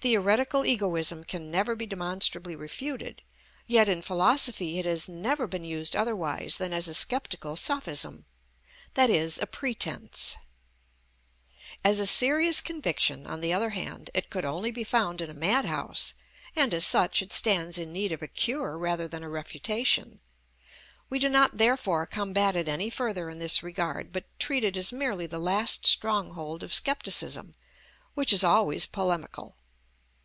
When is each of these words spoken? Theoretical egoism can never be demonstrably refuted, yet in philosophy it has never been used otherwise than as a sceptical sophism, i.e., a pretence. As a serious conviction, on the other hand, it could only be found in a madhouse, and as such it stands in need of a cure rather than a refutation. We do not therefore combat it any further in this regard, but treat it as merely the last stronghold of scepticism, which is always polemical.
Theoretical 0.00 0.64
egoism 0.64 1.24
can 1.24 1.50
never 1.50 1.74
be 1.74 1.84
demonstrably 1.84 2.54
refuted, 2.54 3.20
yet 3.66 3.88
in 3.88 4.00
philosophy 4.00 4.78
it 4.78 4.84
has 4.84 5.08
never 5.08 5.48
been 5.48 5.64
used 5.64 5.96
otherwise 5.96 6.58
than 6.58 6.72
as 6.72 6.86
a 6.86 6.94
sceptical 6.94 7.56
sophism, 7.56 8.24
i.e., 8.96 9.30
a 9.40 9.46
pretence. 9.48 10.36
As 11.82 11.98
a 11.98 12.06
serious 12.06 12.60
conviction, 12.60 13.26
on 13.26 13.40
the 13.40 13.52
other 13.52 13.70
hand, 13.70 14.08
it 14.14 14.30
could 14.30 14.44
only 14.44 14.70
be 14.70 14.84
found 14.84 15.20
in 15.20 15.30
a 15.30 15.34
madhouse, 15.34 16.14
and 16.54 16.72
as 16.72 16.86
such 16.86 17.20
it 17.20 17.32
stands 17.32 17.76
in 17.76 17.90
need 17.92 18.12
of 18.12 18.22
a 18.22 18.28
cure 18.28 18.78
rather 18.78 19.08
than 19.08 19.24
a 19.24 19.28
refutation. 19.28 20.20
We 21.10 21.18
do 21.18 21.28
not 21.28 21.58
therefore 21.58 22.06
combat 22.06 22.54
it 22.54 22.68
any 22.68 22.88
further 22.88 23.28
in 23.28 23.40
this 23.40 23.64
regard, 23.64 24.12
but 24.12 24.26
treat 24.38 24.62
it 24.62 24.76
as 24.76 24.92
merely 24.92 25.26
the 25.26 25.40
last 25.40 25.88
stronghold 25.88 26.62
of 26.62 26.72
scepticism, 26.72 27.56
which 28.14 28.32
is 28.32 28.44
always 28.44 28.86
polemical. 28.86 29.56